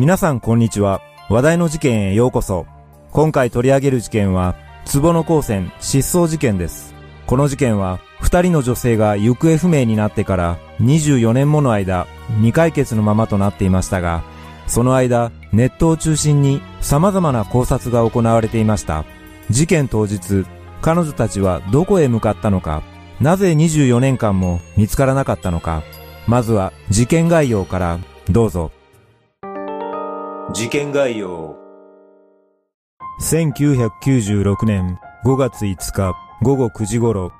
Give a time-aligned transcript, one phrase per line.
[0.00, 1.02] 皆さんこんにちは。
[1.28, 2.64] 話題の事件へようこそ。
[3.10, 4.56] 今回取り上げる事件は、
[4.90, 6.94] 壺の光線失踪事件です。
[7.26, 14.22] この事件は、二人の女性が行方不明になってから24年もの間、未解決のままとなっていましたが、
[14.66, 19.04] その間、ネットを中心に様々な考察が行われていました。
[19.50, 20.46] 事件当日、
[20.80, 22.82] 彼女たちはどこへ向かったのか、
[23.20, 25.82] なぜ24年間も見つからなかったのか、
[26.26, 27.98] まずは事件概要から
[28.30, 28.70] どうぞ。
[30.52, 31.56] 事件概要
[33.22, 37.30] 1996年5月5日午後9時頃、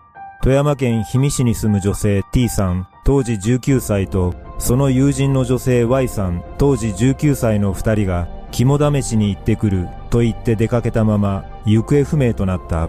[0.43, 12.89] 富山県氷見市に住む女性 T さん、当時19歳と、その友人の女性 Y さん、当時19歳の二人が、肝試しに行ってくると言って出かけたまま、行方不明となった。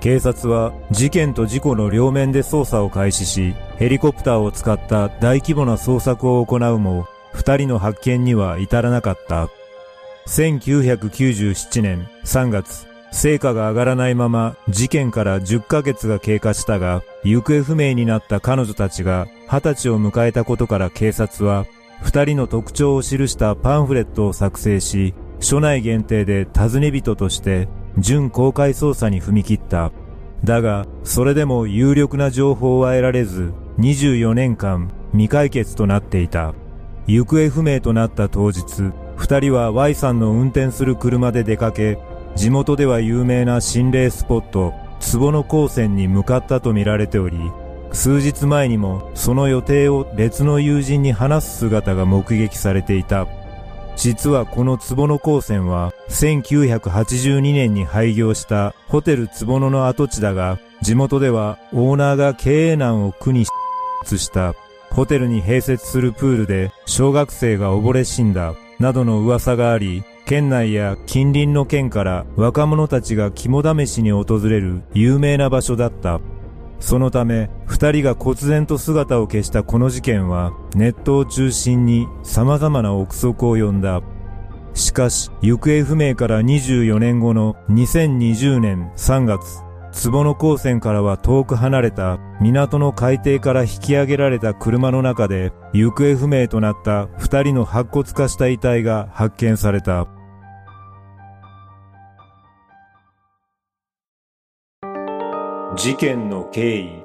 [0.00, 7.06] 警察は事件と事故の両面で捜査を開始し、ヘリコプターを使った大規模な捜索を行うも、
[7.38, 9.48] 二人の発見には至らなかった。
[10.26, 21.64] 1997年3月、成果が上がらないまま事件から10ヶ月が経過したが、行方不明になった彼女たちが20歳を迎えたことから警察は、
[22.02, 29.92] 二人の特徴を記したパンフレットを作成し、署内限定で尋ね人として準公開捜査に踏み切った。
[30.42, 36.52] だが、それでも有力な情報は得られず、24年間未解決となっていた。
[37.08, 41.98] 行方不明となった当日、二人は Y さんの運転する車で出かけ、
[42.36, 44.74] 地元では有名な心霊スポット、
[45.12, 47.38] 壺の高専に向かったとみられており、
[47.92, 53.26] 数日前にもその予定を別の友人に話す姿が目撃されていた。
[53.96, 63.50] 実はこの壺の高専は1982年に廃業したホテル壺野の跡地だが、地元ではオーナーが経営難を苦にし
[64.30, 64.54] た
[64.90, 76.20] ホテルに併設するプールで小学生が溺れ死んだなどの噂があり、県内や近隣の県から若者たちが肝試しに訪れる有名な場所だった。
[76.80, 84.00] そのため、二人が忽然と姿を消したこの事件は、ネットを中心に様々な憶測を呼んだ。
[84.74, 89.62] しかし、行方不明から24年後の2020年3月、
[89.92, 100.08] 壺の高専からは遠く離れた港の海底から引き上げられた車の中で行方不明となった二人の白骨化した遺体が発見された。
[105.76, 107.04] 事件の経緯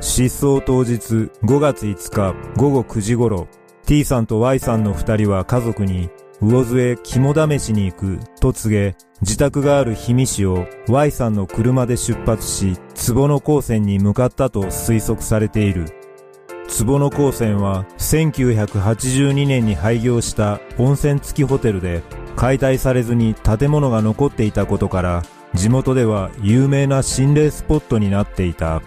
[0.00, 3.48] 失踪当日5月5日午後9時頃
[3.84, 6.08] T さんと Y さんの二人は家族に
[6.40, 12.76] 魚津へ肝試しに行くと告げ、自宅がある氷見市を Y さんの車で出発し、
[13.08, 15.86] 壺の高専に向かったと推測されている。
[16.78, 22.02] 壺の高専は1982年に廃業した温泉付きホテルで
[22.34, 25.22] 解体されずに建物が残っていたことから
[25.54, 28.82] 地元では有名な心霊スポットになっていた。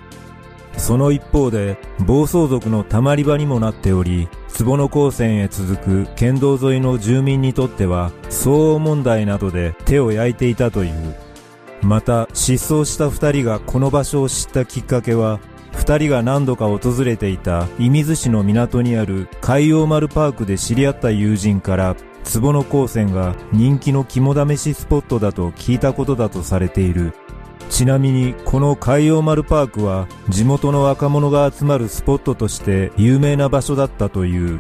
[0.78, 4.30] その一方で暴走族のたまり場にもなっており、
[4.60, 11.16] 坪野高専へ続く県道沿いの住民にとっては騒音問題などで手を焼いていたという。
[11.82, 15.40] また失踪した二人がこの場所を知ったきっかけは
[15.72, 21.96] 二人が何度か訪れていた射水市の港にある海洋丸パークで知り合った友人から
[22.26, 27.14] 坪野高専が人気の肝試しスポットだと聞いたことだとされている。
[27.70, 34.60] ちなみにこの海洋丸パークは地元の若者が集まるスポットとして有名な場所だったという。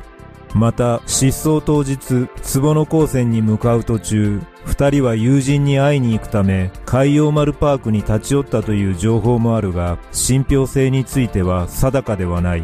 [0.55, 12.63] また失踪当日、坪野高専に向かう途中、二人は友人に会いに行くため海洋丸パークに立ち寄ったという情報もあるが、信憑性については定かではない。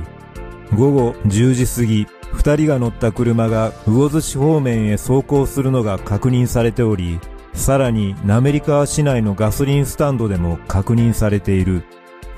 [0.75, 7.19] 午後10時過ぎ、二人が乗った車が魚津市方面へ走行するのが確認されており、
[7.55, 11.83] さらに滑川市内のガソリンスタンドでも確認されている。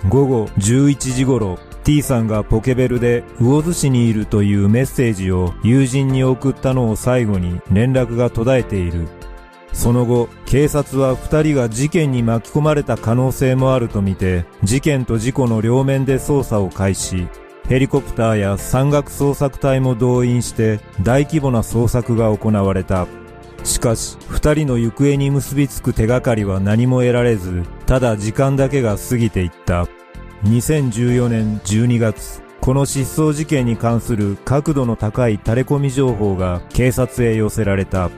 [0.08, 9.08] 午後11時頃、T さんがポケベルで魚津市にいるというメッセージを友人に送ったのを最後に連絡が途絶えている。
[9.74, 17.28] その後、警察は二人が事件に巻き込まれた可能性もあるとみて、事件と事故の両面で捜査を開始。
[17.68, 23.08] ヘリコプターや山岳捜索隊も動員して大規模な捜索が行われた。
[23.68, 29.88] しかし、二人の行方に結びつく手がかりは何も得られず、ただ時間だけが過ぎていった。
[30.46, 38.10] 2014年12月、この失踪事件に関する角度の高い垂れ込み情報が警察へ寄せられた。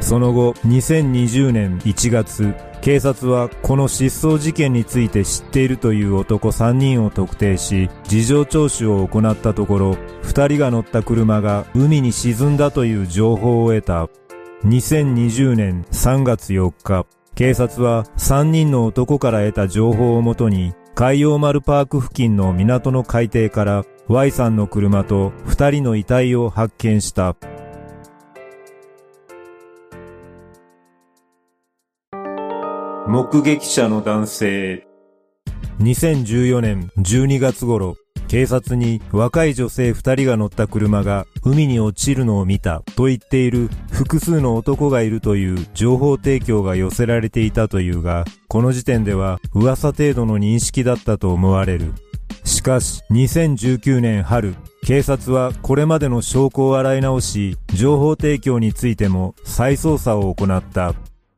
[0.00, 9.90] その後、2020年1月、警察はこの失踪事件について知っているという男3人を特定し、事情聴取を行ったところ、
[10.24, 14.08] 2人が乗った車が海に沈んだという情報を得た。
[14.64, 17.04] 2020年3月4日、
[17.34, 27.34] 警察は3人の男から得た情報をもとに、海洋丸パーク付近の港の海底から Y さんの車と2人の遺体を発見した。
[33.08, 34.86] 目撃者の男性
[35.80, 37.96] 2014年12月頃、
[38.32, 51.92] 警察に若い女性二人が乗った車が海に落ちるのを見たと言っている複数の男がいるという情報提供が寄せられていたというが、この時点では噂程度の認識だったと思われる。
[52.44, 54.54] しかし、2019年春、
[54.86, 60.94] 警察はこれまでの証拠を洗い直し、情報提供についても再捜査を行った。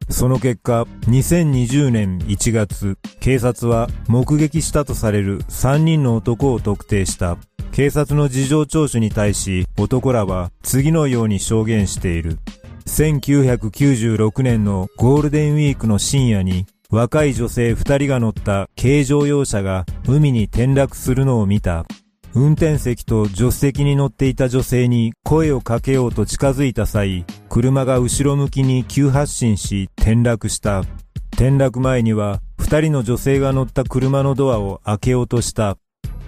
[0.09, 7.37] その結果、2020年1月、警察は目撃したとされる3人の男を特定した。
[7.73, 12.39] 警察の事情聴取に対し、男らは次のように証言している。
[12.87, 21.87] 1996年のゴールデンウィークの深夜に、若い女性2人が乗った軽乗用車が海に転落するのを見た。
[22.37, 30.83] 運転席と助手席に乗っていた女性に声をかけようと近づいた際、車が後ろ向きに急発進し転落した。
[31.35, 35.77] 転落前には二人の女性が乗った車のドアを開けようとした。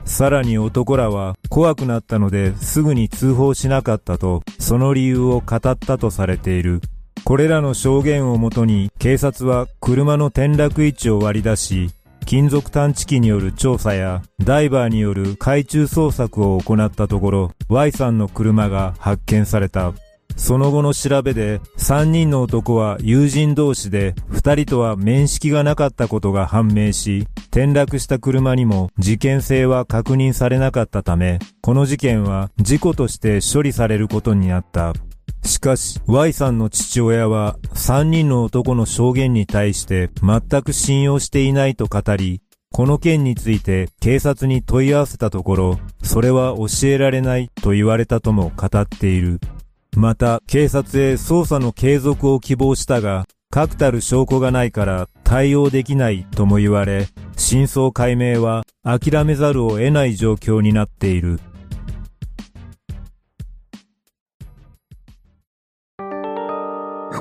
[0.04, 6.82] さらに男らは怖くなったのですぐに通報しなかったとその理由を語ったとされている。
[7.24, 11.90] これらの証言をもとに警察は車の転落位置を割り出し
[12.26, 19.94] 金属探知機による調査やダイバーによる海中捜索を行ったところ Y さんの車が発見された。
[20.36, 34.92] その後の調べで3人の男は友人同士で2人とは面識がなかったことが判明し転落した車にも事件性は確認されなかったためこの事件は事故として処理されることになった。
[35.46, 49.40] しかし、Y さんの父親は3人の男の証言に対して全く信用していないと語り、この件について警察に問い合わせたところ、それは教えられないと言われたとも語っている。
[49.96, 61.40] また、警察へ捜査の継続を希望したが、確たる証拠がないから対応できないとも言われ、真相解明は諦めざるを得ない状況になっている。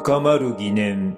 [0.06, 1.18] 深まる疑念。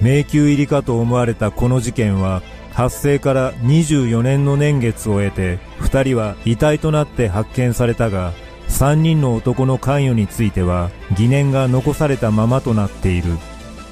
[0.00, 2.42] 迷宮入りかと思われたこの事件は
[2.72, 8.34] 発生から24年の年月を経て2人は遺体となって発見されたが
[8.68, 13.32] 3人の男の関与については疑念が残されたままとなっている。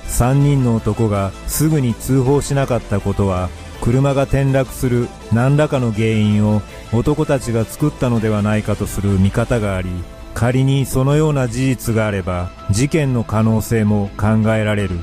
[0.06, 3.48] 3人の男がすぐに通報しなかったことは
[3.80, 6.62] 車が転落する何らかの原因を
[6.92, 9.90] 男たちが作ったのではないかとする見方があり
[10.38, 15.00] 仮にそのような事実があれば事件の可能性も考えられる。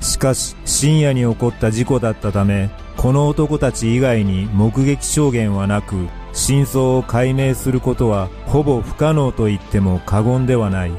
[0.00, 10.92] しかし深夜に起こった事故だったためこの男たち以外に目撃証言はなく真相を解明することはほぼ不可能と言っても過言ではない。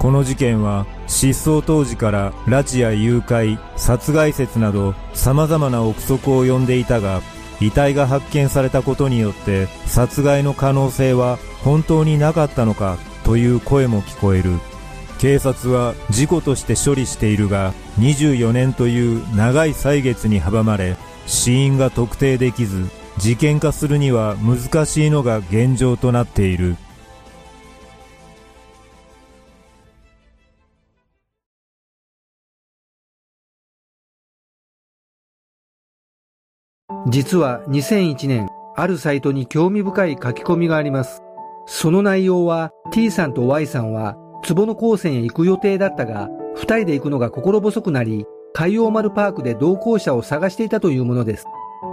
[0.00, 7.22] この事件は失踪当時から拉致や誘拐殺害説など様々な憶測を呼んでいたが
[7.60, 12.98] 遺体が発見されたことによって殺害の可能性は本当になかったのか
[13.28, 14.52] という声も聞こえる。
[15.18, 22.86] 警察は事故として処理しているが24年という長い歳月に阻まれ死因が特定できず
[23.18, 26.76] 事件化するには難しいのが現状となっている。
[37.10, 41.20] 実は2001年あるサイトに興味深い書き込みがあります。
[41.66, 44.16] その内容は T さんと Y さんは
[44.46, 51.46] 壺の高専へ行く予定だったが、二人で行くのが心細くなり、海洋丸パークで同行者を探していたというものです。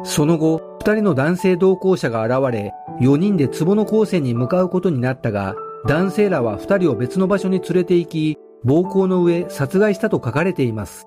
[0.03, 5.55] その後、二人の男性同行者が現れ、四人で壺の高専に向かうことになったが、
[5.87, 11.05] 男性らは二人を別の場所に連れて行き、暴行の上殺害したと書かれています。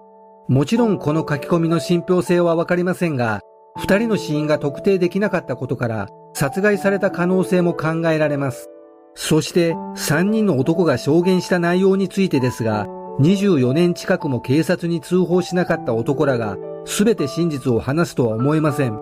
[0.49, 3.41] もちろんこの書き込みの信憑性はわかりませんが、
[3.77, 8.71] 二人の死因が特定できなかったことから、殺害された可能性も考えられます。
[9.21, 12.87] そして3人の男が証言した内容についてですが、
[13.19, 16.57] 24年近くも警察に通報しなかった男らが
[16.87, 18.97] 全て真実を話すとは思えません。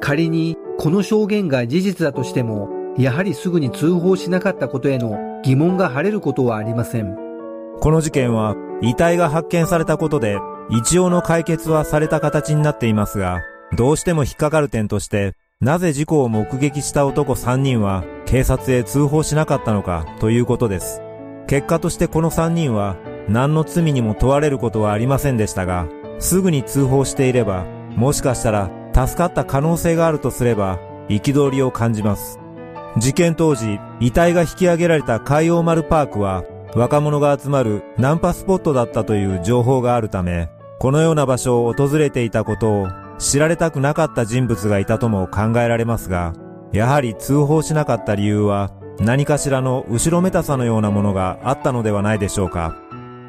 [0.00, 7.16] 仮にこの証言が事実だとしても、やはりすぐに通報しなかったことへの疑問が晴れることはありません。
[7.80, 10.38] この事件は遺体が発見されたことで
[10.70, 13.40] 一応の解決はされた形になっていますが、
[13.76, 21.00] どうしても引っかかる点として、なぜ事故を目撃した男3人は警察へ通報しなかったのかということです。
[21.46, 27.64] 結果としてこの3人は何の罪にも問われることはありませんでしたが、すぐに通報していれば、
[27.96, 32.38] もしかしたら助かった可能性があるとすれば、憤りを感じます。
[32.98, 36.44] 事件当時、遺体が引き上げられた海洋丸パークは、
[36.74, 46.32] 若者が集まるナンパスポットだったという情報があるため、このような場所を訪れていたことを知られたくなかった人物がいたとも考えられますが、
[46.72, 52.76] やはり通報しなかった理由は何かしらの後ろめたさのようなものがあったのではないでしょうか。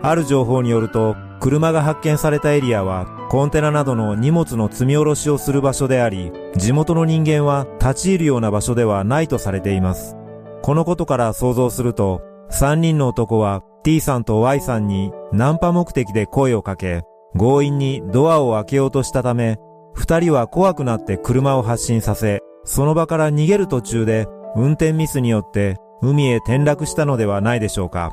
[0.01, 10.15] ある情報によると、車が発見されたエリアはコンテナなどの荷物の積み下ろしをする場所であり、地元の人間は立ち入るような場所ではないとされています。
[10.61, 17.03] このことから想像すると、3人の男は T さんと Y さんにナンパ目的で声をかけ、
[17.37, 19.59] 強引にドアを開けようとしたため、
[19.97, 28.11] 二人は怖くなって車を発進させ、その場から逃げる途中で運転ミスによって海へ転落したのではないでしょうか。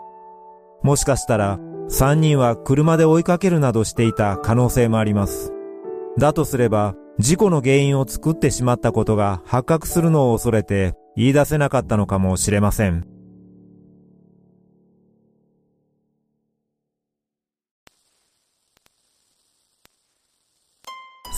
[0.82, 5.52] もしかしたら三人は車で追いかけるなどしていた可能性もあります。
[6.18, 13.13] だとすれば事故の原因を作ってしまったことが発覚するのを恐れて言い出せなかったのかもしれません。